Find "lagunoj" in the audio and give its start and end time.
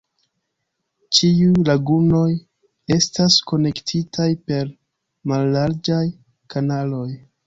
1.67-2.23